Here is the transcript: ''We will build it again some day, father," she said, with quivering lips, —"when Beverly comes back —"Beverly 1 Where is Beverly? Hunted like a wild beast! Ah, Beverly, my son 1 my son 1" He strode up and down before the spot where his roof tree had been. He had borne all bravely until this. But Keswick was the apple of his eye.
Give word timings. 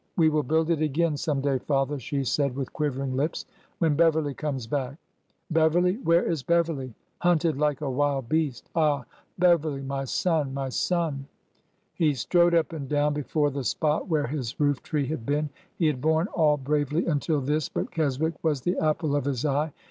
''We 0.17 0.29
will 0.29 0.41
build 0.41 0.71
it 0.71 0.81
again 0.81 1.15
some 1.15 1.41
day, 1.41 1.59
father," 1.59 1.99
she 1.99 2.23
said, 2.23 2.55
with 2.55 2.73
quivering 2.73 3.15
lips, 3.15 3.45
—"when 3.77 3.95
Beverly 3.95 4.33
comes 4.33 4.65
back 4.65 4.97
—"Beverly 5.51 5.97
1 5.97 6.03
Where 6.05 6.23
is 6.25 6.41
Beverly? 6.41 6.95
Hunted 7.19 7.55
like 7.59 7.81
a 7.81 7.87
wild 7.91 8.27
beast! 8.27 8.67
Ah, 8.75 9.05
Beverly, 9.37 9.83
my 9.83 10.05
son 10.05 10.47
1 10.47 10.53
my 10.55 10.69
son 10.69 11.11
1" 11.19 11.27
He 11.99 12.13
strode 12.15 12.55
up 12.55 12.73
and 12.73 12.89
down 12.89 13.13
before 13.13 13.51
the 13.51 13.63
spot 13.63 14.07
where 14.07 14.25
his 14.25 14.59
roof 14.59 14.81
tree 14.81 15.05
had 15.05 15.23
been. 15.23 15.51
He 15.77 15.85
had 15.85 16.01
borne 16.01 16.25
all 16.29 16.57
bravely 16.57 17.05
until 17.05 17.39
this. 17.39 17.69
But 17.69 17.91
Keswick 17.91 18.33
was 18.41 18.61
the 18.61 18.79
apple 18.79 19.15
of 19.15 19.25
his 19.25 19.45
eye. 19.45 19.71